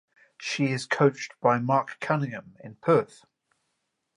[0.39, 3.23] She is coached by Mark Cunningham in Perth.